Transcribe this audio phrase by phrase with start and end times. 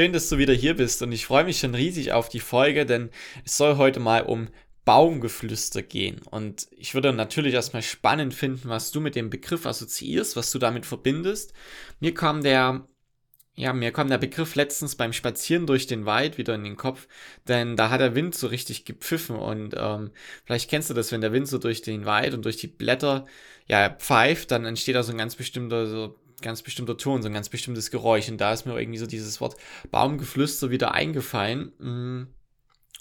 [0.00, 2.86] Schön, dass du wieder hier bist und ich freue mich schon riesig auf die Folge,
[2.86, 3.10] denn
[3.44, 4.48] es soll heute mal um
[4.86, 6.22] Baumgeflüster gehen.
[6.22, 10.58] Und ich würde natürlich erstmal spannend finden, was du mit dem Begriff assoziierst, was du
[10.58, 11.52] damit verbindest.
[11.98, 12.88] Mir kam der,
[13.56, 17.06] ja, mir kam der Begriff letztens beim Spazieren durch den Wald wieder in den Kopf,
[17.46, 20.12] denn da hat der Wind so richtig gepfiffen und ähm,
[20.46, 23.26] vielleicht kennst du das, wenn der Wind so durch den Wald und durch die Blätter
[23.66, 27.34] ja pfeift, dann entsteht da so ein ganz bestimmter so ganz bestimmter Ton, so ein
[27.34, 28.28] ganz bestimmtes Geräusch.
[28.28, 29.56] Und da ist mir irgendwie so dieses Wort
[29.90, 31.72] Baumgeflüster wieder eingefallen.
[31.78, 32.26] Mm.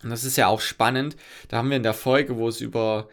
[0.02, 1.18] Und das ist ja auch spannend.
[1.50, 3.10] Da haben wir in der Folge, wo es über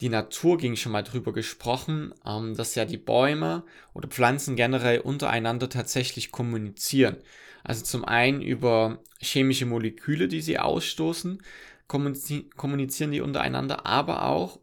[0.00, 5.00] die Natur ging, schon mal drüber gesprochen, ähm, dass ja die Bäume oder Pflanzen generell
[5.00, 7.16] untereinander tatsächlich kommunizieren.
[7.64, 11.42] Also zum einen über chemische Moleküle, die sie ausstoßen,
[11.88, 14.60] kommunizieren die untereinander, aber auch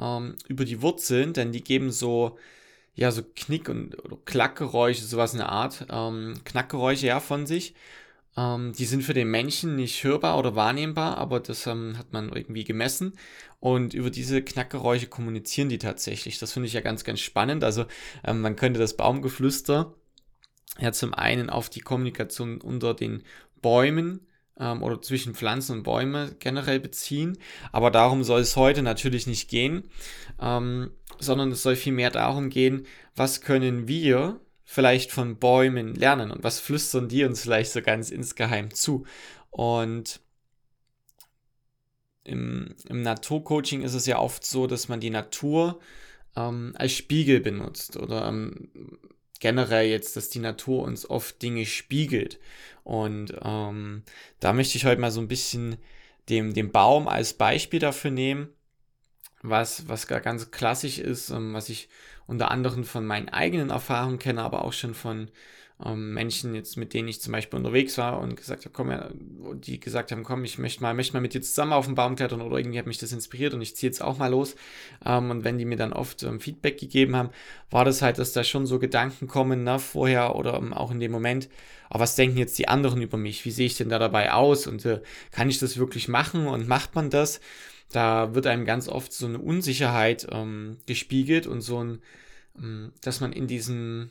[0.00, 2.38] ähm, über die Wurzeln, denn die geben so
[2.94, 7.74] ja, so Knick- und oder Klackgeräusche, sowas in der Art, ähm, Knackgeräusche ja von sich.
[8.36, 12.30] Ähm, die sind für den Menschen nicht hörbar oder wahrnehmbar, aber das ähm, hat man
[12.30, 13.14] irgendwie gemessen.
[13.60, 16.38] Und über diese Knackgeräusche kommunizieren die tatsächlich.
[16.38, 17.64] Das finde ich ja ganz, ganz spannend.
[17.64, 17.86] Also
[18.24, 19.94] ähm, man könnte das Baumgeflüster
[20.80, 23.22] ja zum einen auf die Kommunikation unter den
[23.60, 24.26] Bäumen
[24.58, 27.38] ähm, oder zwischen Pflanzen und Bäume generell beziehen.
[27.72, 29.88] Aber darum soll es heute natürlich nicht gehen,
[30.40, 36.44] ähm, sondern es soll vielmehr darum gehen, was können wir vielleicht von Bäumen lernen und
[36.44, 39.04] was flüstern die uns vielleicht so ganz insgeheim zu.
[39.50, 40.20] Und
[42.24, 45.80] im, im Naturcoaching ist es ja oft so, dass man die Natur
[46.36, 48.70] ähm, als Spiegel benutzt oder ähm,
[49.42, 52.38] generell jetzt, dass die Natur uns oft Dinge spiegelt.
[52.84, 54.04] Und ähm,
[54.38, 55.78] da möchte ich heute mal so ein bisschen
[56.28, 58.48] dem, dem Baum als Beispiel dafür nehmen,
[59.42, 61.88] was, was ganz klassisch ist, ähm, was ich
[62.28, 65.28] unter anderem von meinen eigenen Erfahrungen kenne, aber auch schon von
[65.84, 69.10] ähm, Menschen jetzt, mit denen ich zum Beispiel unterwegs war und gesagt habe, komm, ja,
[69.54, 72.16] die gesagt haben, komm, ich möchte mal, möchte mal mit dir zusammen auf den Baum
[72.16, 74.56] klettern oder irgendwie hat mich das inspiriert und ich ziehe jetzt auch mal los.
[75.04, 77.30] Ähm, und wenn die mir dann oft ähm, Feedback gegeben haben,
[77.70, 81.00] war das halt, dass da schon so Gedanken kommen, ne, vorher oder ähm, auch in
[81.00, 81.48] dem Moment,
[81.92, 83.44] aber was denken jetzt die anderen über mich?
[83.44, 84.66] Wie sehe ich denn da dabei aus?
[84.66, 86.46] Und äh, kann ich das wirklich machen?
[86.46, 87.38] Und macht man das?
[87.90, 91.98] Da wird einem ganz oft so eine Unsicherheit ähm, gespiegelt und so ein,
[92.58, 94.10] ähm, dass man in diesem,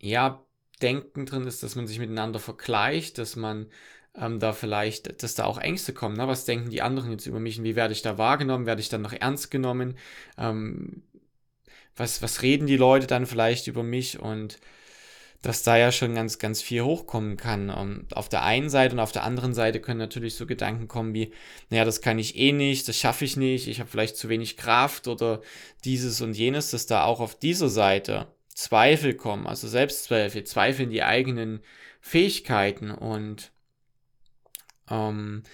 [0.00, 0.44] ja,
[0.82, 3.66] Denken drin ist, dass man sich miteinander vergleicht, dass man
[4.14, 6.16] ähm, da vielleicht, dass da auch Ängste kommen.
[6.16, 6.26] Ne?
[6.26, 8.66] Was denken die anderen jetzt über mich und wie werde ich da wahrgenommen?
[8.66, 9.98] Werde ich dann noch ernst genommen?
[10.38, 11.02] Ähm,
[11.96, 14.18] was, was reden die Leute dann vielleicht über mich?
[14.18, 14.58] Und
[15.42, 17.70] dass da ja schon ganz, ganz viel hochkommen kann.
[17.70, 21.14] Und auf der einen Seite und auf der anderen Seite können natürlich so Gedanken kommen
[21.14, 21.32] wie,
[21.70, 24.58] naja, das kann ich eh nicht, das schaffe ich nicht, ich habe vielleicht zu wenig
[24.58, 25.40] Kraft oder
[25.84, 28.26] dieses und jenes, dass da auch auf dieser Seite
[28.60, 31.60] Zweifel kommen, also Selbstzweifel, Zweifel in die eigenen
[32.02, 33.52] Fähigkeiten und
[34.90, 35.44] ähm,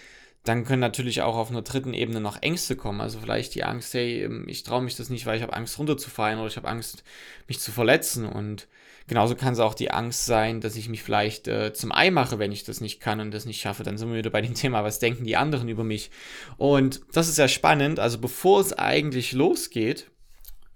[0.43, 3.01] dann können natürlich auch auf einer dritten Ebene noch Ängste kommen.
[3.01, 5.79] Also vielleicht die Angst, hey, ähm, ich traue mich das nicht, weil ich habe Angst
[5.79, 7.05] runterzufallen oder ich habe Angst,
[7.47, 8.27] mich zu verletzen.
[8.27, 8.67] Und
[9.07, 12.41] genauso kann es auch die Angst sein, dass ich mich vielleicht äh, zum Ei mache,
[12.41, 13.85] wenn ich das nicht kann und das nicht schaffe.
[13.85, 16.11] Dann sind wir wieder bei dem Thema, was denken die anderen über mich.
[16.57, 18.01] Und das ist ja spannend.
[18.01, 20.11] Also bevor es eigentlich losgeht,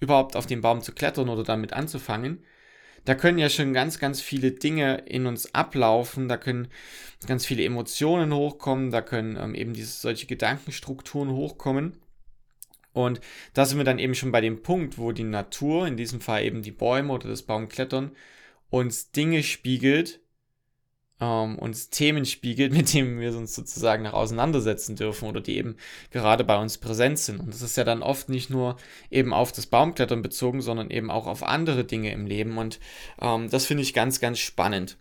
[0.00, 2.42] überhaupt auf den Baum zu klettern oder damit anzufangen,
[3.04, 6.68] da können ja schon ganz, ganz viele Dinge in uns ablaufen, da können
[7.26, 11.96] ganz viele Emotionen hochkommen, da können ähm, eben diese solche Gedankenstrukturen hochkommen.
[12.92, 13.20] Und
[13.54, 16.44] da sind wir dann eben schon bei dem Punkt, wo die Natur, in diesem Fall
[16.44, 18.12] eben die Bäume oder das Baumklettern,
[18.68, 20.20] uns Dinge spiegelt,
[21.20, 25.76] ähm, uns Themen spiegelt, mit denen wir uns sozusagen noch auseinandersetzen dürfen oder die eben
[26.10, 27.40] gerade bei uns präsent sind.
[27.40, 28.76] Und das ist ja dann oft nicht nur
[29.10, 32.58] eben auf das Baumklettern bezogen, sondern eben auch auf andere Dinge im Leben.
[32.58, 32.80] Und
[33.20, 34.96] ähm, das finde ich ganz, ganz spannend.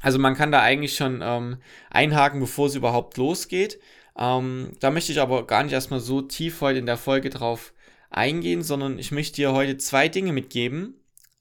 [0.00, 1.56] Also man kann da eigentlich schon ähm,
[1.90, 3.80] einhaken, bevor es überhaupt losgeht.
[4.18, 7.72] Ähm, da möchte ich aber gar nicht erstmal so tief heute in der Folge drauf
[8.10, 10.94] eingehen, sondern ich möchte dir heute zwei Dinge mitgeben,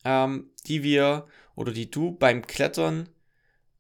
[0.04, 3.08] ähm, die wir oder die du beim Klettern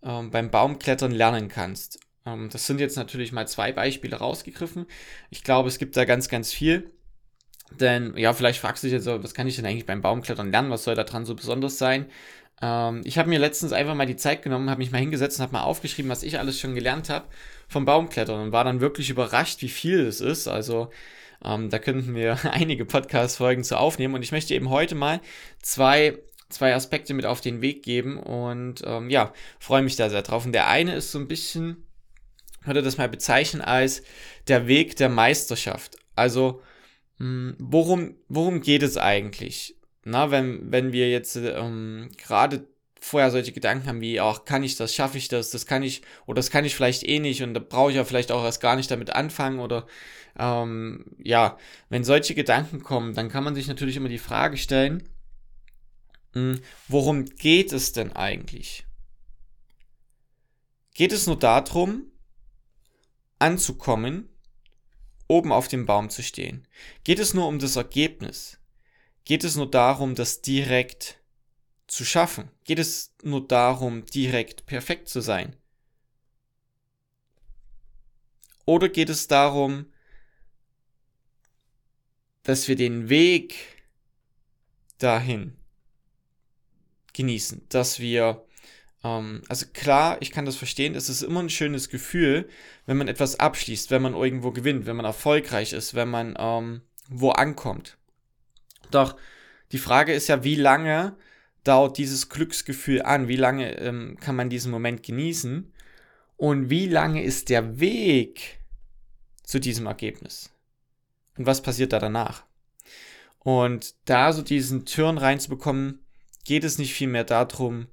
[0.06, 2.00] ähm, beim Baumklettern lernen kannst.
[2.26, 4.86] Ähm, das sind jetzt natürlich mal zwei Beispiele rausgegriffen.
[5.30, 6.92] Ich glaube, es gibt da ganz, ganz viel.
[7.72, 10.70] Denn, ja, vielleicht fragst du dich jetzt, was kann ich denn eigentlich beim Baumklettern lernen?
[10.70, 12.06] Was soll da dran so besonders sein?
[12.62, 15.44] Ähm, ich habe mir letztens einfach mal die Zeit genommen, habe mich mal hingesetzt und
[15.44, 17.26] habe mal aufgeschrieben, was ich alles schon gelernt habe
[17.68, 20.48] vom Baumklettern und war dann wirklich überrascht, wie viel es ist.
[20.48, 20.92] Also,
[21.44, 25.22] ähm, da könnten wir einige Podcast-Folgen zu aufnehmen und ich möchte eben heute mal
[25.62, 26.20] zwei
[26.50, 30.46] zwei Aspekte mit auf den Weg geben und ähm, ja, freue mich da sehr drauf.
[30.46, 31.86] Und der eine ist so ein bisschen,
[32.64, 34.04] würde das mal bezeichnen als
[34.48, 35.98] der Weg der Meisterschaft.
[36.16, 36.62] Also,
[37.18, 39.76] mh, hm, worum, worum geht es eigentlich?
[40.04, 42.68] Na, wenn, wenn wir jetzt ähm, gerade
[43.06, 46.02] vorher solche Gedanken haben wie, ach, kann ich das, schaffe ich das, das kann ich,
[46.26, 48.62] oder das kann ich vielleicht eh nicht und da brauche ich ja vielleicht auch erst
[48.62, 49.86] gar nicht damit anfangen oder
[50.40, 51.58] ähm, ja,
[51.90, 55.04] wenn solche Gedanken kommen, dann kann man sich natürlich immer die Frage stellen,
[56.88, 58.86] worum geht es denn eigentlich?
[60.94, 62.12] Geht es nur darum,
[63.40, 64.30] anzukommen,
[65.28, 66.68] oben auf dem Baum zu stehen?
[67.04, 68.60] Geht es nur um das Ergebnis?
[69.24, 71.20] Geht es nur darum, das direkt
[71.88, 72.50] zu schaffen?
[72.64, 75.56] Geht es nur darum, direkt perfekt zu sein?
[78.66, 79.92] Oder geht es darum,
[82.44, 83.56] dass wir den Weg
[84.98, 85.58] dahin
[87.16, 88.46] genießen, dass wir
[89.04, 92.50] ähm, also klar, ich kann das verstehen, es ist immer ein schönes Gefühl,
[92.86, 96.82] wenn man etwas abschließt, wenn man irgendwo gewinnt, wenn man erfolgreich ist, wenn man ähm,
[97.08, 97.98] wo ankommt.
[98.92, 99.16] Doch
[99.72, 101.16] die Frage ist ja, wie lange
[101.64, 103.28] dauert dieses Glücksgefühl an?
[103.28, 105.72] Wie lange ähm, kann man diesen Moment genießen?
[106.38, 108.60] Und wie lange ist der Weg
[109.44, 110.52] zu diesem Ergebnis?
[111.38, 112.44] Und was passiert da danach?
[113.40, 116.05] Und da so diesen Turn reinzubekommen,
[116.46, 117.88] geht es nicht vielmehr darum,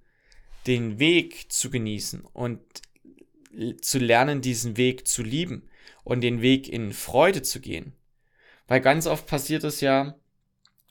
[0.67, 2.61] den Weg zu genießen und
[3.81, 5.69] zu lernen, diesen Weg zu lieben
[6.05, 7.93] und den Weg in Freude zu gehen.
[8.69, 10.15] Weil ganz oft passiert es ja,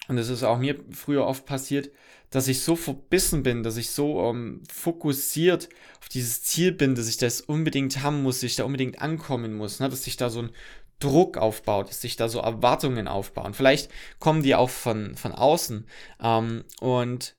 [0.07, 1.91] und es ist auch mir früher oft passiert,
[2.29, 5.69] dass ich so verbissen bin, dass ich so ähm, fokussiert
[5.99, 9.53] auf dieses Ziel bin, dass ich das unbedingt haben muss, dass ich da unbedingt ankommen
[9.53, 9.89] muss, ne?
[9.89, 10.51] dass sich da so ein
[10.99, 13.53] Druck aufbaut, dass sich da so Erwartungen aufbauen.
[13.53, 15.87] Vielleicht kommen die auch von, von außen.
[16.21, 17.35] Ähm, und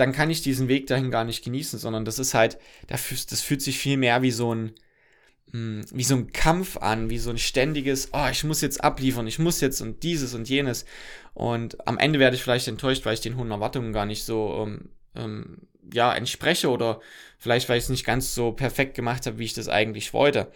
[0.00, 2.58] dann kann ich diesen Weg dahin gar nicht genießen, sondern das ist halt,
[2.88, 3.02] das
[3.42, 4.74] fühlt sich viel mehr wie so ein,
[5.52, 9.26] hm, wie so ein Kampf an, wie so ein ständiges, oh, ich muss jetzt abliefern,
[9.26, 10.86] ich muss jetzt und dieses und jenes.
[11.34, 14.66] Und am Ende werde ich vielleicht enttäuscht, weil ich den hohen Erwartungen gar nicht so,
[14.66, 15.58] ähm, ähm,
[15.92, 17.00] ja, entspreche oder
[17.38, 20.50] vielleicht, weil ich es nicht ganz so perfekt gemacht habe, wie ich das eigentlich wollte.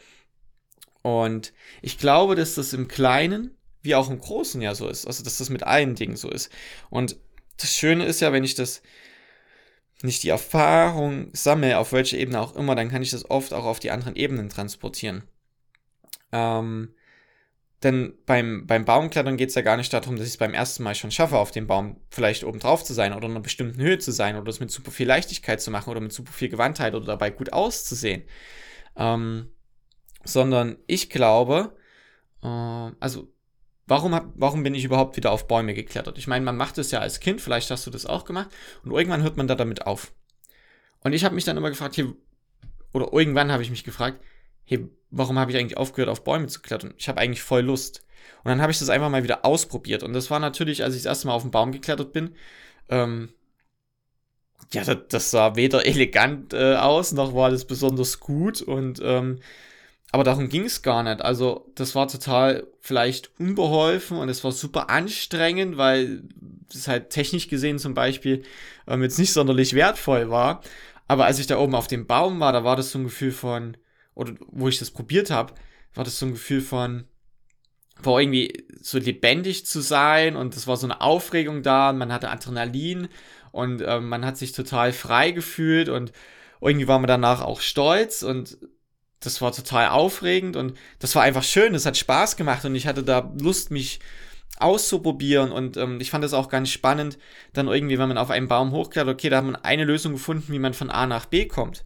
[1.03, 1.53] Und
[1.83, 3.51] ich glaube, dass das im Kleinen
[3.83, 5.07] wie auch im Großen ja so ist.
[5.07, 6.51] Also, dass das mit allen Dingen so ist.
[6.89, 7.17] Und
[7.59, 8.81] das Schöne ist ja, wenn ich das
[10.05, 13.65] nicht die Erfahrung sammle, auf welcher Ebene auch immer, dann kann ich das oft auch
[13.65, 15.25] auf die anderen Ebenen transportieren.
[16.33, 16.95] Ähm,
[17.83, 20.83] denn beim, beim Baumklettern geht es ja gar nicht darum, dass ich es beim ersten
[20.83, 23.81] Mal schon schaffe, auf dem Baum vielleicht oben drauf zu sein oder in einer bestimmten
[23.81, 26.49] Höhe zu sein oder es mit super viel Leichtigkeit zu machen oder mit super viel
[26.49, 28.25] Gewandtheit oder dabei gut auszusehen.
[28.97, 29.51] Ähm,
[30.25, 31.77] sondern ich glaube,
[32.43, 33.34] äh, also
[33.87, 36.17] Warum, hab, warum bin ich überhaupt wieder auf Bäume geklettert?
[36.17, 38.49] Ich meine, man macht es ja als Kind, vielleicht hast du das auch gemacht,
[38.83, 40.13] und irgendwann hört man da damit auf.
[41.01, 42.07] Und ich habe mich dann immer gefragt, hey,
[42.95, 44.21] oder irgendwann habe ich mich gefragt,
[44.65, 46.95] hey, warum habe ich eigentlich aufgehört, auf Bäume zu klettern?
[46.97, 48.03] Ich habe eigentlich voll Lust.
[48.43, 50.03] Und dann habe ich das einfach mal wieder ausprobiert.
[50.03, 52.35] Und das war natürlich, als ich das erste Mal auf den Baum geklettert bin,
[52.89, 53.33] ähm,
[54.73, 58.63] ja, das, das sah weder elegant äh, aus, noch war das besonders gut.
[58.63, 59.41] Und ähm,
[60.15, 61.23] aber darum ging es gar nicht.
[61.23, 66.23] Also das war total vielleicht unbeholfen und es war super anstrengend, weil
[66.73, 68.45] es halt technisch gesehen zum Beispiel
[68.87, 70.63] ähm, jetzt nicht sonderlich wertvoll war.
[71.09, 73.33] Aber als ich da oben auf dem Baum war, da war das so ein Gefühl
[73.33, 73.77] von,
[74.15, 75.55] oder wo ich das probiert habe,
[75.95, 77.09] war das so ein Gefühl von,
[78.01, 82.13] war irgendwie so lebendig zu sein und es war so eine Aufregung da und man
[82.13, 83.09] hatte Adrenalin
[83.51, 86.13] und ähm, man hat sich total frei gefühlt und
[86.61, 88.59] irgendwie war man danach auch stolz und
[89.27, 92.87] das war total aufregend und das war einfach schön, es hat Spaß gemacht und ich
[92.87, 94.01] hatte da Lust, mich
[94.59, 97.19] auszuprobieren und ähm, ich fand das auch ganz spannend,
[97.53, 100.53] dann irgendwie, wenn man auf einen Baum hochklettert, okay, da hat man eine Lösung gefunden,
[100.53, 101.85] wie man von A nach B kommt.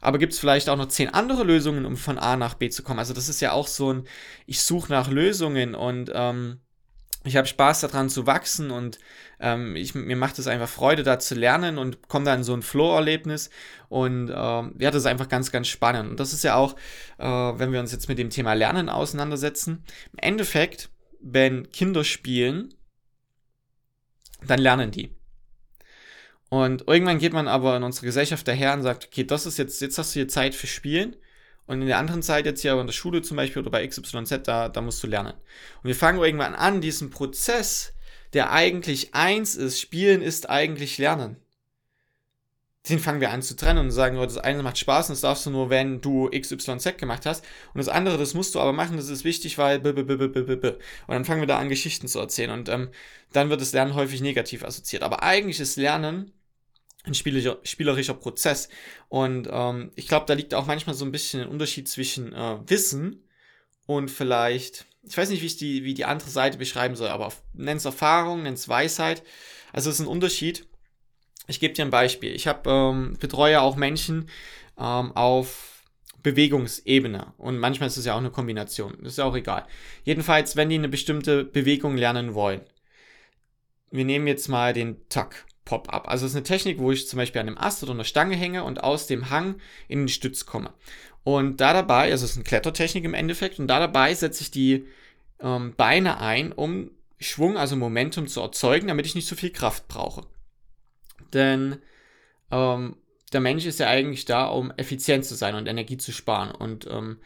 [0.00, 2.82] Aber gibt es vielleicht auch noch zehn andere Lösungen, um von A nach B zu
[2.82, 3.00] kommen?
[3.00, 4.04] Also das ist ja auch so ein,
[4.46, 6.60] ich suche nach Lösungen und ähm,
[7.24, 8.98] ich habe Spaß daran zu wachsen und
[9.40, 12.54] ähm, ich, mir macht es einfach Freude, da zu lernen und komme da in so
[12.54, 13.50] ein Flow-Erlebnis
[13.88, 16.10] und ähm, ja, das ist einfach ganz, ganz spannend.
[16.10, 16.76] Und das ist ja auch,
[17.18, 22.74] äh, wenn wir uns jetzt mit dem Thema Lernen auseinandersetzen, im Endeffekt, wenn Kinder spielen,
[24.46, 25.10] dann lernen die.
[26.48, 29.80] Und irgendwann geht man aber in unserer Gesellschaft daher und sagt, okay, das ist jetzt,
[29.82, 31.16] jetzt hast du hier Zeit für Spielen
[31.68, 34.40] Und in der anderen Zeit jetzt hier in der Schule zum Beispiel oder bei XYZ,
[34.42, 35.34] da, da musst du lernen.
[35.82, 37.92] Und wir fangen irgendwann an, diesen Prozess,
[38.32, 41.36] der eigentlich eins ist, Spielen ist eigentlich Lernen.
[42.88, 45.20] Den fangen wir an zu trennen und sagen, oh, das eine macht Spaß und das
[45.20, 47.44] darfst du nur, wenn du XYZ gemacht hast.
[47.74, 49.90] Und das andere, das musst du aber machen, das ist wichtig, weil b.
[49.90, 52.50] Und dann fangen wir da an, Geschichten zu erzählen.
[52.50, 52.88] Und ähm,
[53.34, 55.02] dann wird das Lernen häufig negativ assoziiert.
[55.02, 56.32] Aber eigentlich ist Lernen
[57.08, 58.68] ein spielerischer, spielerischer Prozess.
[59.08, 62.58] Und ähm, ich glaube, da liegt auch manchmal so ein bisschen ein Unterschied zwischen äh,
[62.66, 63.24] Wissen
[63.86, 67.32] und vielleicht, ich weiß nicht, wie ich die, wie die andere Seite beschreiben soll, aber
[67.54, 69.22] nenn es Erfahrung, nenn es Weisheit.
[69.72, 70.66] Also es ist ein Unterschied.
[71.46, 72.34] Ich gebe dir ein Beispiel.
[72.34, 74.28] Ich habe ähm, betreue auch Menschen
[74.78, 75.82] ähm, auf
[76.22, 78.98] Bewegungsebene und manchmal ist es ja auch eine Kombination.
[79.00, 79.66] Das ist ja auch egal.
[80.04, 82.60] Jedenfalls, wenn die eine bestimmte Bewegung lernen wollen.
[83.90, 85.46] Wir nehmen jetzt mal den Tuck.
[85.68, 86.08] Pop-up.
[86.08, 88.36] Also es ist eine Technik, wo ich zum Beispiel an einem Ast oder einer Stange
[88.36, 89.56] hänge und aus dem Hang
[89.86, 90.72] in den Stütz komme.
[91.24, 94.50] Und da dabei, also es ist eine Klettertechnik im Endeffekt, und da dabei setze ich
[94.50, 94.86] die
[95.40, 99.88] ähm, Beine ein, um Schwung, also Momentum zu erzeugen, damit ich nicht so viel Kraft
[99.88, 100.22] brauche.
[101.34, 101.76] Denn
[102.50, 102.96] ähm,
[103.34, 106.86] der Mensch ist ja eigentlich da, um effizient zu sein und Energie zu sparen und
[106.90, 107.18] ähm,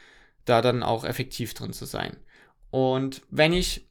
[0.46, 2.16] da dann auch effektiv drin zu sein.
[2.72, 3.86] Und wenn ich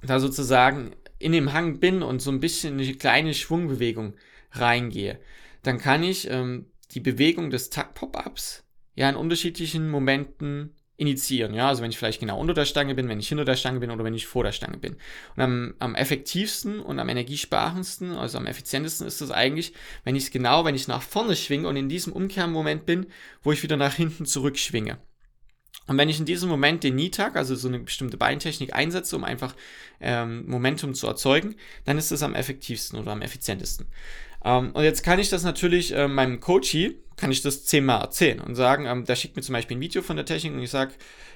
[0.00, 4.14] da sozusagen in dem Hang bin und so ein bisschen eine kleine Schwungbewegung
[4.50, 5.20] reingehe,
[5.62, 8.64] dann kann ich ähm, die Bewegung des Takt-Pop-Ups
[8.96, 11.54] ja in unterschiedlichen Momenten initiieren.
[11.54, 13.80] Ja, also wenn ich vielleicht genau unter der Stange bin, wenn ich hinter der Stange
[13.80, 14.96] bin oder wenn ich vor der Stange bin.
[15.36, 19.72] Und am, am effektivsten und am energiesparendsten, also am effizientesten ist es eigentlich,
[20.04, 23.06] wenn ich es genau, wenn ich nach vorne schwinge und in diesem Umkehrmoment bin,
[23.42, 24.98] wo ich wieder nach hinten zurückschwinge.
[25.90, 29.24] Und wenn ich in diesem Moment den Knee-Tag, also so eine bestimmte Beintechnik einsetze, um
[29.24, 29.56] einfach
[30.00, 33.88] ähm, Momentum zu erzeugen, dann ist das am effektivsten oder am effizientesten.
[34.44, 38.38] Ähm, und jetzt kann ich das natürlich äh, meinem Coachie, kann ich das zehnmal erzählen
[38.38, 40.70] und sagen, ähm, der schickt mir zum Beispiel ein Video von der Technik und ich
[40.70, 40.92] sage,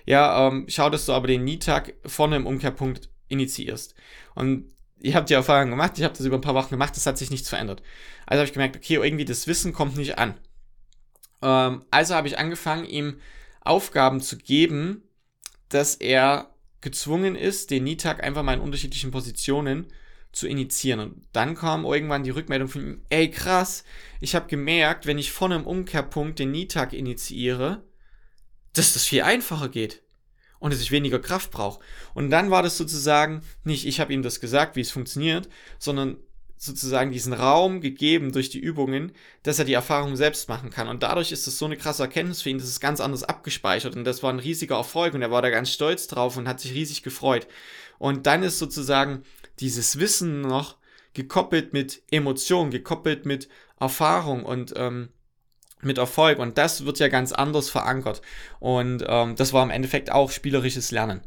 [0.07, 3.97] ja, ähm, schau, dass du aber den Knee-Tag vorne im Umkehrpunkt initiierst.
[4.37, 4.71] Und
[5.01, 7.19] ich habe die Erfahrung gemacht, ich habe das über ein paar Wochen gemacht, das hat
[7.19, 7.83] sich nichts verändert.
[8.25, 10.35] Also habe ich gemerkt, okay, irgendwie das Wissen kommt nicht an.
[11.43, 13.17] Ähm, also habe ich angefangen, ihm
[13.65, 15.03] Aufgaben zu geben,
[15.69, 19.87] dass er gezwungen ist, den Nitag einfach mal in unterschiedlichen Positionen
[20.33, 21.01] zu initiieren.
[21.01, 23.85] Und dann kam irgendwann die Rückmeldung von ihm, ey krass,
[24.21, 27.83] ich habe gemerkt, wenn ich vorne im Umkehrpunkt den Nitag initiiere,
[28.75, 30.03] dass das viel einfacher geht
[30.59, 31.83] und dass ich weniger Kraft brauche.
[32.15, 36.19] Und dann war das sozusagen nicht, ich habe ihm das gesagt, wie es funktioniert, sondern
[36.65, 40.89] sozusagen diesen Raum gegeben durch die Übungen, dass er die Erfahrung selbst machen kann.
[40.89, 43.97] Und dadurch ist es so eine krasse Erkenntnis für ihn, das ist ganz anders abgespeichert.
[43.97, 46.61] Und das war ein riesiger Erfolg und er war da ganz stolz drauf und hat
[46.61, 47.47] sich riesig gefreut.
[47.99, 49.23] Und dann ist sozusagen
[49.61, 50.77] dieses Wissen noch
[51.13, 55.11] gekoppelt mit Emotionen, gekoppelt mit Erfahrung und ähm,
[55.81, 56.39] mit Erfolg.
[56.39, 58.23] Und das wird ja ganz anders verankert.
[58.59, 61.21] Und ähm, das war im Endeffekt auch spielerisches Lernen.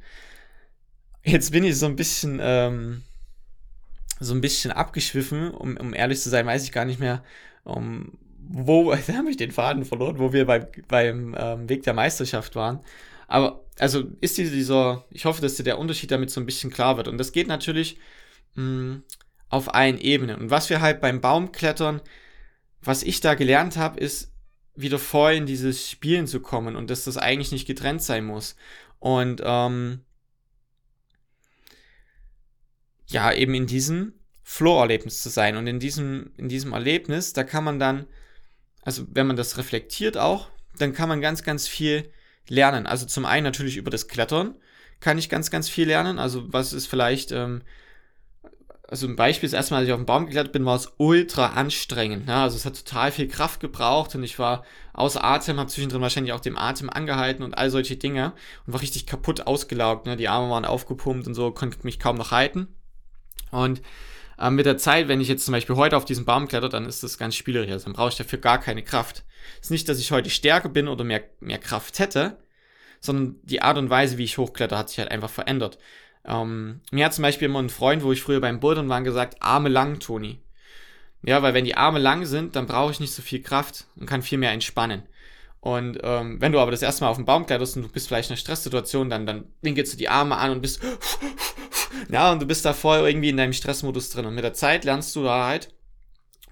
[1.24, 3.03] Jetzt bin ich so ein bisschen ähm,
[4.19, 7.24] so ein bisschen abgeschwiffen, um, um ehrlich zu sein, weiß ich gar nicht mehr,
[7.63, 11.93] um, wo, da habe ich den Faden verloren, wo wir bei, beim ähm, Weg der
[11.93, 12.79] Meisterschaft waren.
[13.27, 16.97] Aber, also ist dieser, ich hoffe, dass dir der Unterschied damit so ein bisschen klar
[16.97, 17.07] wird.
[17.07, 17.97] Und das geht natürlich
[18.55, 19.03] mh, hm,
[19.50, 20.39] auf allen Ebenen.
[20.39, 22.01] Und was wir halt beim Baumklettern,
[22.81, 24.31] was ich da gelernt habe, ist,
[24.75, 28.55] wieder voll in dieses Spielen zu kommen und dass das eigentlich nicht getrennt sein muss.
[29.00, 30.01] Und ähm,
[33.08, 35.58] ja, eben in diesem Flow-Erlebnis zu sein.
[35.58, 38.06] Und in diesem, in diesem Erlebnis, da kann man dann,
[38.82, 42.10] also wenn man das reflektiert auch, dann kann man ganz, ganz viel
[42.48, 42.86] lernen.
[42.88, 44.56] Also zum einen natürlich über das Klettern
[45.00, 46.20] kann ich ganz, ganz viel lernen.
[46.20, 47.62] Also was ist vielleicht, ähm,
[48.88, 51.48] also ein Beispiel ist erstmal, als ich auf den Baum geklettert bin, war es ultra
[51.48, 52.28] anstrengend.
[52.28, 52.36] Ne?
[52.36, 56.34] Also es hat total viel Kraft gebraucht und ich war außer Atem, habe zwischendrin wahrscheinlich
[56.34, 58.34] auch dem Atem angehalten und all solche Dinge
[58.66, 60.06] und war richtig kaputt ausgelaugt.
[60.06, 60.16] Ne?
[60.16, 62.68] Die Arme waren aufgepumpt und so, konnte mich kaum noch halten.
[63.51, 63.82] Und
[64.39, 66.86] äh, mit der Zeit, wenn ich jetzt zum Beispiel heute auf diesen Baum kletter, dann
[66.86, 67.72] ist das ganz spielerisch.
[67.72, 69.24] Also dann brauche ich dafür gar keine Kraft.
[69.60, 72.38] Es ist nicht, dass ich heute stärker bin oder mehr, mehr Kraft hätte,
[73.00, 75.77] sondern die Art und Weise, wie ich hochkletter, hat sich halt einfach verändert.
[76.25, 79.41] Ähm, mir hat zum Beispiel immer ein Freund, wo ich früher beim Bouldern war, gesagt,
[79.41, 80.41] Arme lang, Toni.
[81.24, 84.06] Ja, weil wenn die Arme lang sind, dann brauche ich nicht so viel Kraft und
[84.06, 85.03] kann viel mehr entspannen.
[85.67, 88.07] Und ähm, wenn du aber das erste Mal auf den Baum kletterst und du bist
[88.07, 90.81] vielleicht in einer Stresssituation, dann, dann winkelst du die Arme an und bist
[92.09, 94.25] ja, und du bist da voll irgendwie in deinem Stressmodus drin.
[94.25, 95.74] Und mit der Zeit lernst du da halt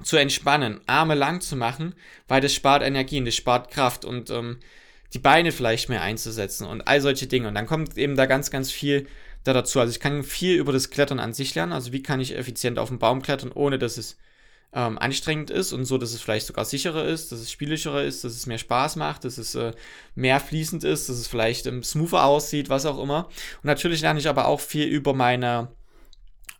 [0.03, 1.95] zu entspannen, Arme lang zu machen,
[2.27, 4.59] weil das spart Energie und das spart Kraft und ähm,
[5.13, 7.47] die Beine vielleicht mehr einzusetzen und all solche Dinge.
[7.47, 9.07] Und dann kommt eben da ganz, ganz viel
[9.45, 9.79] da dazu.
[9.79, 11.71] Also ich kann viel über das Klettern an sich lernen.
[11.71, 14.17] Also wie kann ich effizient auf den Baum klettern, ohne dass es
[14.75, 18.25] ähm, anstrengend ist und so, dass es vielleicht sogar sicherer ist, dass es spielerischer ist,
[18.25, 19.71] dass es mehr Spaß macht, dass es äh,
[20.15, 23.29] mehr fließend ist, dass es vielleicht ähm, smoother aussieht, was auch immer.
[23.63, 25.69] Und natürlich lerne ich aber auch viel über meine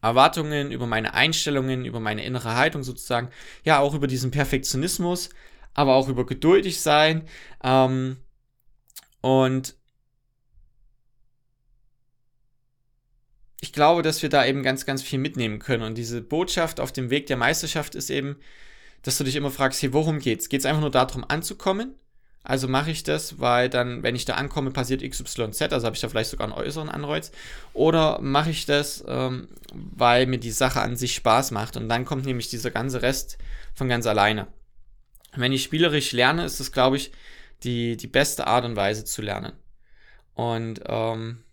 [0.02, 3.30] Erwartungen, über meine Einstellungen, über meine innere Haltung sozusagen,
[3.64, 5.30] ja, auch über diesen Perfektionismus,
[5.74, 7.28] aber auch über geduldig sein.
[7.64, 8.16] Ähm,
[9.20, 9.76] und
[13.66, 15.82] ich glaube, dass wir da eben ganz, ganz viel mitnehmen können.
[15.82, 18.36] Und diese Botschaft auf dem Weg der Meisterschaft ist eben,
[19.02, 20.50] dass du dich immer fragst, hey, worum geht's?
[20.50, 21.96] Geht es einfach nur darum anzukommen?
[22.44, 26.02] Also mache ich das, weil dann, wenn ich da ankomme, passiert XYZ, also habe ich
[26.02, 27.32] da vielleicht sogar einen äußeren Anreiz.
[27.74, 31.76] Oder mache ich das, ähm, weil mir die Sache an sich Spaß macht.
[31.76, 33.40] Und dann kommt nämlich dieser ganze Rest
[33.74, 34.46] von ganz alleine.
[35.36, 37.12] Wenn ich spielerisch lerne, ist das, glaube ich,
[37.64, 39.54] die, die beste Art und Weise zu lernen.
[40.36, 41.45] Und ähm,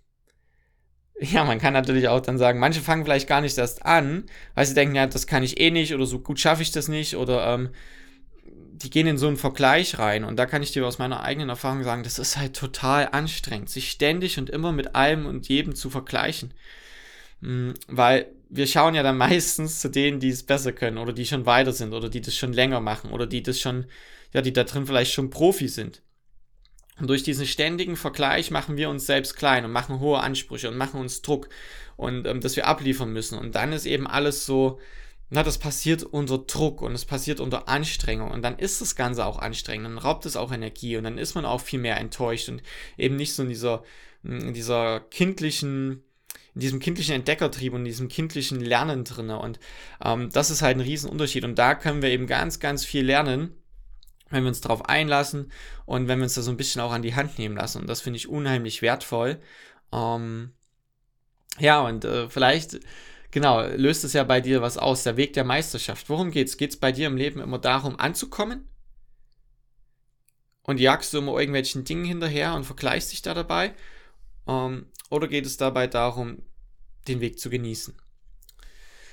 [1.23, 4.25] ja, man kann natürlich auch dann sagen, manche fangen vielleicht gar nicht erst an,
[4.55, 6.89] weil sie denken, ja, das kann ich eh nicht oder so gut schaffe ich das
[6.89, 7.71] nicht oder ähm,
[8.45, 11.49] die gehen in so einen Vergleich rein und da kann ich dir aus meiner eigenen
[11.49, 15.77] Erfahrung sagen, das ist halt total anstrengend, sich ständig und immer mit allem und jedem
[15.77, 16.53] zu vergleichen.
[17.41, 21.27] Mhm, weil wir schauen ja dann meistens zu denen, die es besser können oder die
[21.27, 23.87] schon weiter sind oder die das schon länger machen oder die das schon,
[24.33, 26.03] ja, die da drin vielleicht schon Profi sind.
[27.01, 30.77] Und durch diesen ständigen Vergleich machen wir uns selbst klein und machen hohe Ansprüche und
[30.77, 31.49] machen uns Druck
[31.97, 33.39] und ähm, dass wir abliefern müssen.
[33.39, 34.79] Und dann ist eben alles so,
[35.31, 38.31] na, das passiert unter Druck und es passiert unter Anstrengung.
[38.31, 41.35] Und dann ist das Ganze auch anstrengend, dann raubt es auch Energie und dann ist
[41.35, 42.63] man auch viel mehr enttäuscht und
[42.99, 43.83] eben nicht so in dieser,
[44.23, 46.03] in dieser kindlichen,
[46.55, 49.39] in diesem kindlichen Entdeckertrieb und in diesem kindlichen Lernen drinne.
[49.39, 49.59] Und
[50.05, 51.45] ähm, das ist halt ein Riesenunterschied.
[51.45, 53.57] Und da können wir eben ganz, ganz viel lernen
[54.33, 55.53] wenn wir uns darauf einlassen
[55.87, 57.83] und wenn wir uns da so ein bisschen auch an die Hand nehmen lassen.
[57.83, 59.41] Und das finde ich unheimlich wertvoll.
[59.93, 60.53] Ähm,
[61.59, 62.81] ja, und äh, vielleicht,
[63.31, 65.03] genau, löst es ja bei dir was aus.
[65.05, 66.09] Der Weg der Meisterschaft.
[66.09, 66.57] Worum geht's?
[66.57, 68.69] Geht's bei dir im Leben immer darum, anzukommen?
[70.63, 73.75] Und jagst du immer irgendwelchen Dingen hinterher und vergleichst dich da dabei?
[74.47, 76.43] Ähm, oder geht es dabei darum,
[77.09, 77.95] den Weg zu genießen?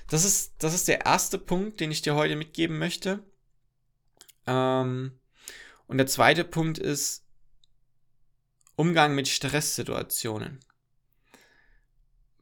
[0.10, 3.20] Das ist, das ist der erste Punkt, den ich dir heute mitgeben möchte.
[4.48, 5.19] Ähm,
[5.90, 7.26] und der zweite Punkt ist
[8.76, 10.60] Umgang mit Stresssituationen.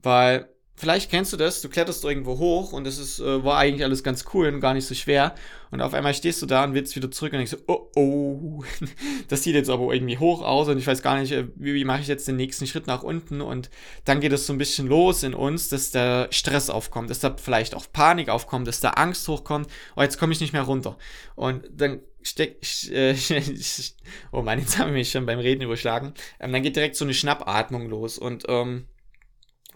[0.03, 3.85] Weil vielleicht kennst du das, du kletterst irgendwo hoch und es ist, äh, war eigentlich
[3.85, 5.33] alles ganz cool und gar nicht so schwer.
[5.71, 8.63] Und auf einmal stehst du da und willst wieder zurück und denkst so, oh oh,
[9.29, 11.85] das sieht jetzt aber irgendwie hoch aus und ich weiß gar nicht, äh, wie, wie
[11.85, 13.39] mache ich jetzt den nächsten Schritt nach unten.
[13.39, 13.69] Und
[14.03, 17.35] dann geht es so ein bisschen los in uns, dass da Stress aufkommt, dass da
[17.37, 20.97] vielleicht auch Panik aufkommt, dass da Angst hochkommt, oh, jetzt komme ich nicht mehr runter.
[21.35, 22.57] Und dann steck,
[22.91, 23.15] äh,
[24.31, 26.13] oh Mann, jetzt haben wir mich schon beim Reden überschlagen.
[26.39, 28.87] Ähm, dann geht direkt so eine Schnappatmung los und ähm,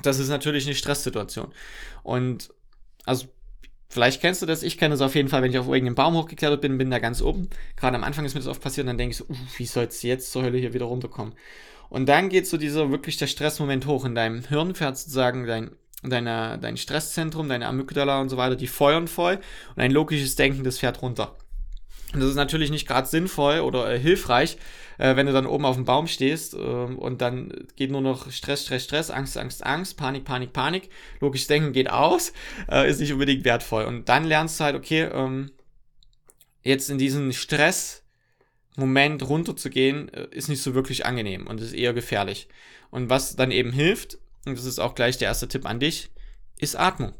[0.02, 1.54] das ist natürlich eine Stresssituation.
[2.04, 2.54] Und
[3.06, 3.28] also
[3.92, 6.14] Vielleicht kennst du das, ich kenne das auf jeden Fall, wenn ich auf irgendeinen Baum
[6.14, 7.50] hochgeklettert bin, bin da ganz oben.
[7.76, 9.26] Gerade am Anfang ist mir das oft passiert und dann denke ich so,
[9.58, 11.34] wie soll es jetzt zur Hölle hier wieder runterkommen?
[11.90, 14.06] Und dann geht so dieser wirklich der Stressmoment hoch.
[14.06, 15.72] In deinem Hirn fährt sozusagen dein,
[16.04, 19.42] deine, dein Stresszentrum, deine Amygdala und so weiter, die feuern voll
[19.76, 21.36] und ein logisches Denken, das fährt runter.
[22.14, 24.58] Das ist natürlich nicht gerade sinnvoll oder äh, hilfreich,
[24.98, 28.30] äh, wenn du dann oben auf dem Baum stehst äh, und dann geht nur noch
[28.32, 30.90] Stress, Stress, Stress, Angst, Angst, Angst, Panik, Panik, Panik.
[31.22, 32.34] Logisch denken geht aus,
[32.70, 33.86] äh, ist nicht unbedingt wertvoll.
[33.86, 35.52] Und dann lernst du halt, okay, ähm,
[36.64, 38.04] jetzt in diesen Stressmoment
[39.28, 42.50] runterzugehen, äh, ist nicht so wirklich angenehm und ist eher gefährlich.
[42.90, 46.12] Und was dann eben hilft, und das ist auch gleich der erste Tipp an dich,
[46.58, 47.14] ist Atmung.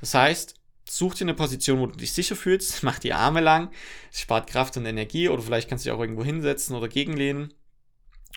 [0.00, 0.54] Das heißt,
[0.88, 3.70] Such dir eine Position, wo du dich sicher fühlst, mach die Arme lang,
[4.10, 7.54] es spart Kraft und Energie oder vielleicht kannst du dich auch irgendwo hinsetzen oder gegenlehnen,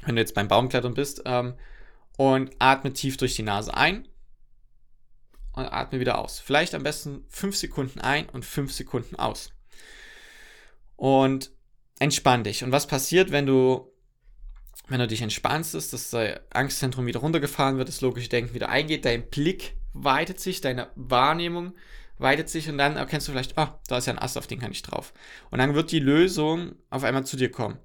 [0.06, 1.56] wenn du jetzt beim Baumklettern bist, ähm,
[2.18, 4.08] und atme tief durch die Nase ein
[5.54, 6.40] und atme wieder aus.
[6.40, 9.52] Vielleicht am besten 5 Sekunden ein und 5 Sekunden aus.
[10.96, 11.52] Und
[12.00, 12.64] entspann dich.
[12.64, 13.92] Und was passiert, wenn du,
[14.88, 18.70] wenn du dich entspannst, ist, dass dein Angstzentrum wieder runtergefahren wird, das logische Denken wieder
[18.70, 21.74] eingeht, dein Blick weitet sich, deine Wahrnehmung
[22.18, 24.60] weitet sich und dann erkennst du vielleicht, ah, da ist ja ein Ast, auf den
[24.60, 25.14] kann ich drauf.
[25.52, 27.78] Und dann wird die Lösung auf einmal zu dir kommen,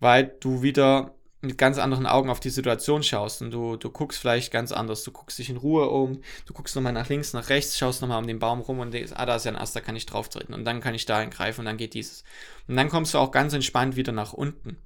[0.00, 1.14] weil du wieder
[1.44, 5.02] mit ganz anderen Augen auf die Situation schaust und du, du guckst vielleicht ganz anders.
[5.02, 8.18] Du guckst dich in Ruhe um, du guckst nochmal nach links, nach rechts, schaust nochmal
[8.18, 10.06] um den Baum rum und denkst, ah, da ist ja ein Ast, da kann ich
[10.06, 12.22] drauf treten und dann kann ich da eingreifen und dann geht dieses.
[12.68, 14.76] Und dann kommst du auch ganz entspannt wieder nach unten.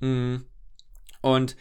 [0.00, 0.44] Mm.
[1.22, 1.56] Und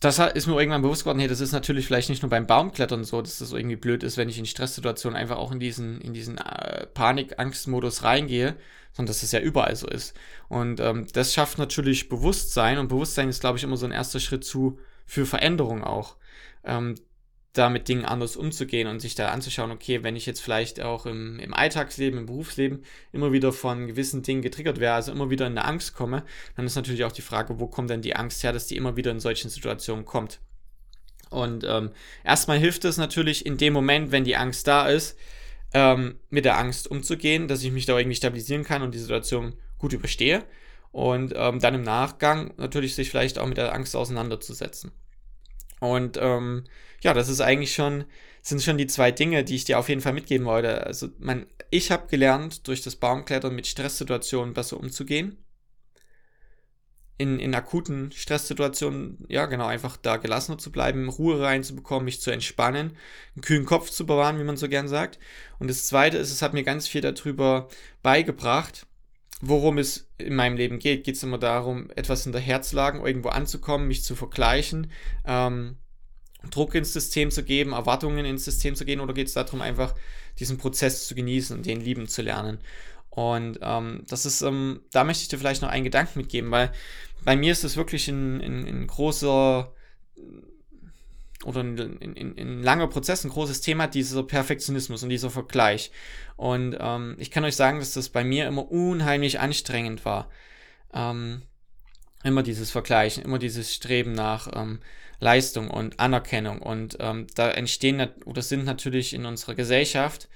[0.00, 3.04] das ist mir irgendwann bewusst geworden, hey, das ist natürlich vielleicht nicht nur beim Baumklettern
[3.04, 6.12] so, dass das irgendwie blöd ist, wenn ich in Stresssituationen einfach auch in diesen, in
[6.14, 8.56] diesen äh, Panik-Angst-Modus reingehe,
[8.92, 10.14] sondern dass es ja überall so ist.
[10.48, 14.20] Und ähm, das schafft natürlich Bewusstsein und Bewusstsein ist, glaube ich, immer so ein erster
[14.20, 16.16] Schritt zu für Veränderung auch.
[16.64, 16.94] Ähm,
[17.58, 21.06] da mit Dingen anders umzugehen und sich da anzuschauen, okay, wenn ich jetzt vielleicht auch
[21.06, 25.46] im, im Alltagsleben, im Berufsleben immer wieder von gewissen Dingen getriggert wäre, also immer wieder
[25.46, 26.24] in eine Angst komme,
[26.56, 28.96] dann ist natürlich auch die Frage, wo kommt denn die Angst her, dass die immer
[28.96, 30.40] wieder in solchen Situationen kommt.
[31.30, 31.90] Und ähm,
[32.24, 35.18] erstmal hilft es natürlich in dem Moment, wenn die Angst da ist,
[35.74, 39.54] ähm, mit der Angst umzugehen, dass ich mich da irgendwie stabilisieren kann und die Situation
[39.78, 40.44] gut überstehe.
[40.90, 44.90] Und ähm, dann im Nachgang natürlich sich vielleicht auch mit der Angst auseinanderzusetzen.
[45.80, 46.64] Und ähm,
[47.00, 48.04] ja, das ist eigentlich schon,
[48.42, 50.86] sind schon die zwei Dinge, die ich dir auf jeden Fall mitgeben wollte.
[50.86, 55.36] Also, man, ich habe gelernt, durch das Baumklettern mit Stresssituationen besser umzugehen.
[57.20, 62.30] In, in akuten Stresssituationen, ja, genau, einfach da gelassener zu bleiben, Ruhe reinzubekommen, mich zu
[62.30, 62.96] entspannen,
[63.34, 65.18] einen kühlen Kopf zu bewahren, wie man so gern sagt.
[65.58, 67.68] Und das zweite ist, es hat mir ganz viel darüber
[68.02, 68.86] beigebracht,
[69.40, 71.04] worum es in meinem Leben geht.
[71.04, 74.90] Geht es immer darum, etwas in der Herzlage irgendwo anzukommen, mich zu vergleichen,
[75.24, 75.76] ähm,
[76.50, 79.94] Druck ins System zu geben, Erwartungen ins System zu gehen, oder geht es darum, einfach
[80.38, 82.58] diesen Prozess zu genießen und den lieben zu lernen?
[83.10, 86.70] Und ähm, das ist, ähm, da möchte ich dir vielleicht noch einen Gedanken mitgeben, weil
[87.24, 89.72] bei mir ist es wirklich ein, ein, ein großer
[91.48, 95.90] oder ein, ein, ein, langer Prozess, ein großes Thema, dieser Perfektionismus und dieser Vergleich.
[96.36, 100.28] Und ähm, ich kann euch sagen, dass das bei mir immer unheimlich anstrengend war.
[100.92, 101.42] Ähm,
[102.22, 104.80] immer dieses Vergleichen, immer dieses Streben nach ähm,
[105.20, 106.60] Leistung und Anerkennung.
[106.60, 110.28] Und ähm, da entstehen oder sind natürlich in unserer Gesellschaft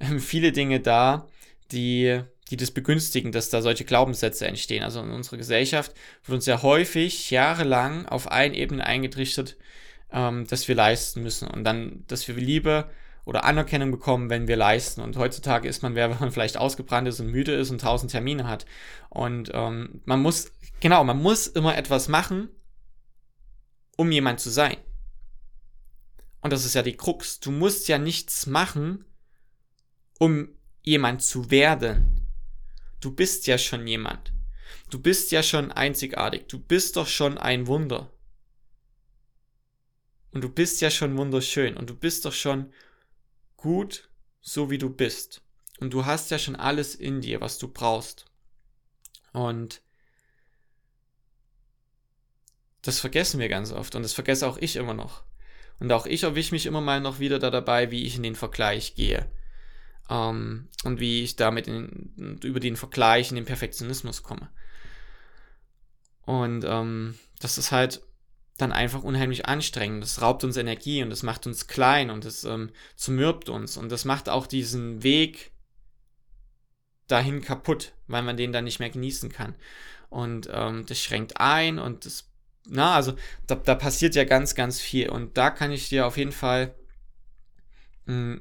[0.00, 1.28] ähm, viele Dinge da,
[1.72, 4.82] die, die das begünstigen, dass da solche Glaubenssätze entstehen.
[4.82, 5.92] Also in unserer Gesellschaft
[6.24, 9.56] wird uns ja häufig jahrelang auf allen Ebenen eingetrichtert,
[10.12, 12.88] ähm, dass wir leisten müssen und dann, dass wir Liebe
[13.24, 15.00] oder Anerkennung bekommen, wenn wir leisten.
[15.00, 18.12] Und heutzutage ist man wer, wenn man vielleicht ausgebrannt ist und müde ist und tausend
[18.12, 18.66] Termine hat.
[19.10, 22.48] Und ähm, man muss, genau, man muss immer etwas machen,
[23.96, 24.76] um jemand zu sein.
[26.40, 27.40] Und das ist ja die Krux.
[27.40, 29.04] Du musst ja nichts machen,
[30.20, 30.48] um
[30.82, 32.28] jemand zu werden.
[33.00, 34.32] Du bist ja schon jemand.
[34.88, 36.46] Du bist ja schon einzigartig.
[36.46, 38.12] Du bist doch schon ein Wunder.
[40.36, 41.78] Und du bist ja schon wunderschön.
[41.78, 42.70] Und du bist doch schon
[43.56, 44.10] gut,
[44.42, 45.40] so wie du bist.
[45.80, 48.26] Und du hast ja schon alles in dir, was du brauchst.
[49.32, 49.80] Und
[52.82, 55.24] das vergessen wir ganz oft und das vergesse auch ich immer noch.
[55.78, 58.36] Und auch ich erwische mich immer mal noch wieder da dabei, wie ich in den
[58.36, 59.30] Vergleich gehe.
[60.10, 64.50] Ähm, und wie ich damit in, über den Vergleich in den Perfektionismus komme.
[66.26, 68.02] Und ähm, das ist halt
[68.56, 70.02] dann einfach unheimlich anstrengend.
[70.02, 73.76] Das raubt uns Energie und das macht uns klein und das ähm, zermürbt uns.
[73.76, 75.52] Und das macht auch diesen Weg
[77.06, 79.54] dahin kaputt, weil man den dann nicht mehr genießen kann.
[80.08, 82.30] Und ähm, das schränkt ein und das,
[82.66, 83.14] na, also
[83.46, 85.10] da, da, passiert ja ganz, ganz viel.
[85.10, 86.74] Und da kann ich dir auf jeden Fall
[88.06, 88.40] mh, hm,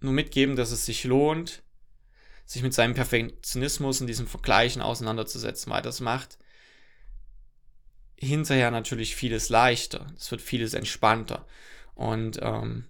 [0.00, 1.62] nur mitgeben, dass es sich lohnt,
[2.44, 6.38] sich mit seinem Perfektionismus und diesem Vergleichen auseinanderzusetzen, weil das macht
[8.26, 10.06] hinterher natürlich vieles leichter.
[10.16, 11.44] Es wird vieles entspannter.
[11.94, 12.84] Und ähm,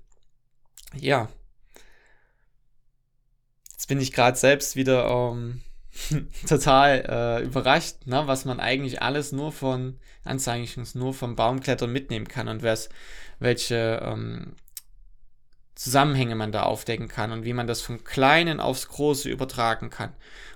[0.95, 1.29] ja,
[3.73, 5.63] jetzt bin ich gerade selbst wieder ähm,
[6.49, 12.29] total äh, überrascht, ne, was man eigentlich alles nur von Anzeichen nur vom Baumklettern mitnehmen
[12.29, 14.55] kann und welche ähm,
[15.75, 20.13] Zusammenhänge man da aufdecken kann und wie man das vom Kleinen aufs Große übertragen kann.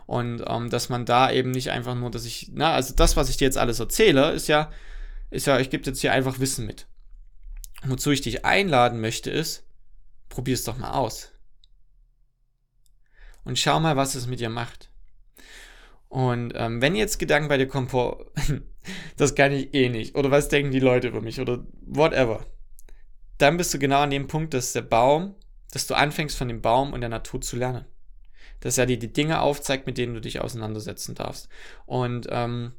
[0.07, 3.29] Und ähm, dass man da eben nicht einfach nur, dass ich, na, also das, was
[3.29, 4.70] ich dir jetzt alles erzähle, ist ja,
[5.31, 6.87] ist ja, ich gebe jetzt hier einfach Wissen mit.
[7.85, 9.64] Wozu ich dich einladen möchte, ist,
[10.29, 11.33] probier es doch mal aus.
[13.44, 14.90] Und schau mal, was es mit dir macht.
[16.09, 17.88] Und ähm, wenn jetzt Gedanken bei dir kommen,
[19.16, 22.46] das kann ich eh nicht, oder was denken die Leute über mich, oder whatever,
[23.38, 25.35] dann bist du genau an dem Punkt, dass der Baum,
[25.72, 27.85] dass du anfängst von dem Baum und der Natur zu lernen.
[28.61, 31.49] Dass er dir die Dinge aufzeigt, mit denen du dich auseinandersetzen darfst.
[31.85, 32.72] Und ähm,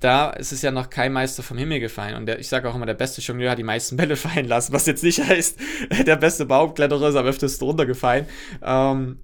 [0.00, 2.16] da ist es ja noch kein Meister vom Himmel gefallen.
[2.16, 4.72] Und der, ich sage auch immer, der beste Jongleur hat die meisten Bälle fallen lassen,
[4.72, 5.58] was jetzt nicht heißt,
[6.06, 8.26] der beste Baumkletterer ist am öftesten runtergefallen.
[8.62, 9.20] Ähm,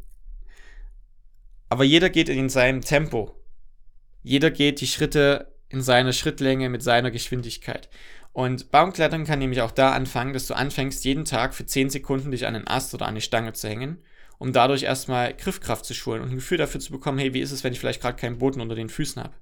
[1.68, 3.34] aber jeder geht in seinem Tempo.
[4.22, 7.88] Jeder geht die Schritte in seiner Schrittlänge mit seiner Geschwindigkeit.
[8.32, 12.30] Und Baumklettern kann nämlich auch da anfangen, dass du anfängst, jeden Tag für 10 Sekunden
[12.30, 13.98] dich an einen Ast oder an eine Stange zu hängen,
[14.38, 17.52] um dadurch erstmal Griffkraft zu schulen und ein Gefühl dafür zu bekommen, hey, wie ist
[17.52, 19.34] es, wenn ich vielleicht gerade keinen Boden unter den Füßen habe?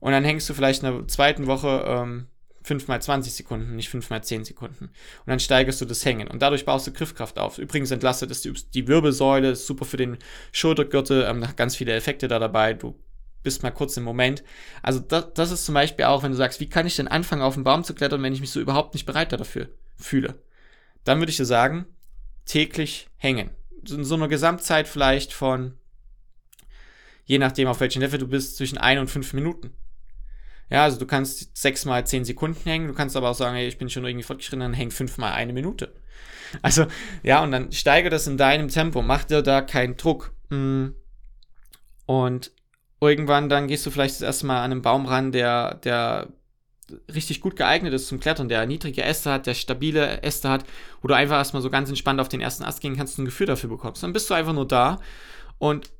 [0.00, 2.26] Und dann hängst du vielleicht in der zweiten Woche ähm,
[2.62, 4.84] 5 mal 20 Sekunden, nicht 5 mal 10 Sekunden.
[4.84, 6.28] Und dann steigerst du das Hängen.
[6.28, 7.58] Und dadurch baust du Griffkraft auf.
[7.58, 10.18] Übrigens entlastet es die, die Wirbelsäule, ist super für den
[10.52, 12.74] Schultergürtel, ähm, ganz viele Effekte da dabei.
[12.74, 12.94] Du
[13.48, 14.44] bist mal kurz im Moment.
[14.82, 17.40] Also das, das ist zum Beispiel auch, wenn du sagst, wie kann ich denn anfangen,
[17.40, 20.34] auf den Baum zu klettern, wenn ich mich so überhaupt nicht bereit dafür fühle?
[21.04, 21.86] Dann würde ich dir sagen,
[22.44, 23.50] täglich hängen.
[23.88, 25.72] In so einer Gesamtzeit vielleicht von,
[27.24, 29.72] je nachdem auf welchem Level du bist, zwischen ein und fünf Minuten.
[30.68, 33.66] Ja, also du kannst sechs mal zehn Sekunden hängen, du kannst aber auch sagen, hey,
[33.66, 35.94] ich bin schon irgendwie fortgeschritten, dann häng fünf mal eine Minute.
[36.62, 36.86] Also,
[37.22, 40.32] ja, und dann steige das in deinem Tempo, mach dir da keinen Druck.
[40.48, 40.88] Mm.
[42.06, 42.52] Und
[43.00, 46.28] irgendwann dann gehst du vielleicht das erste Mal an einen Baum ran, der, der
[47.14, 50.64] richtig gut geeignet ist zum Klettern, der niedrige Äste hat, der stabile Äste hat,
[51.02, 53.26] wo du einfach erstmal so ganz entspannt auf den ersten Ast gehen kannst und ein
[53.26, 54.02] Gefühl dafür bekommst.
[54.02, 55.00] Dann bist du einfach nur da
[55.58, 55.90] und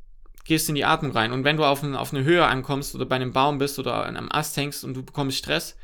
[0.45, 1.33] gehst in die Atmung rein.
[1.33, 4.07] Und wenn du auf, ein, auf eine Höhe ankommst oder bei einem Baum bist oder
[4.07, 5.77] an einem Ast hängst und du bekommst Stress,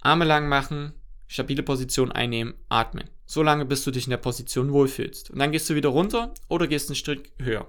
[0.00, 0.94] Arme lang machen,
[1.28, 3.10] stabile Position einnehmen, atmen.
[3.26, 5.30] So lange, bis du dich in der Position wohlfühlst.
[5.30, 7.66] Und dann gehst du wieder runter oder gehst ein Stück höher.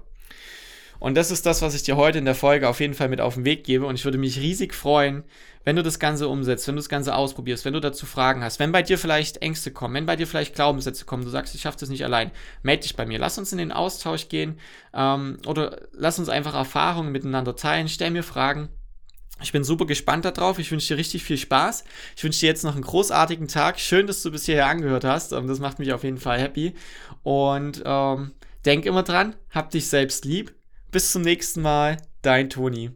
[1.02, 3.20] Und das ist das, was ich dir heute in der Folge auf jeden Fall mit
[3.20, 3.86] auf den Weg gebe.
[3.86, 5.24] Und ich würde mich riesig freuen,
[5.64, 8.60] wenn du das Ganze umsetzt, wenn du das Ganze ausprobierst, wenn du dazu Fragen hast,
[8.60, 11.62] wenn bei dir vielleicht Ängste kommen, wenn bei dir vielleicht Glaubenssätze kommen, du sagst, ich
[11.62, 12.30] schaffe das nicht allein,
[12.62, 13.18] melde dich bei mir.
[13.18, 14.60] Lass uns in den Austausch gehen
[14.94, 17.88] ähm, oder lass uns einfach Erfahrungen miteinander teilen.
[17.88, 18.68] Stell mir Fragen.
[19.42, 20.60] Ich bin super gespannt darauf.
[20.60, 21.82] Ich wünsche dir richtig viel Spaß.
[22.14, 23.80] Ich wünsche dir jetzt noch einen großartigen Tag.
[23.80, 25.32] Schön, dass du bis hierher angehört hast.
[25.32, 26.74] Ähm, das macht mich auf jeden Fall happy.
[27.24, 28.30] Und ähm,
[28.64, 30.54] denk immer dran, hab dich selbst lieb
[30.92, 32.92] bis zum nächsten Mal, dein Toni.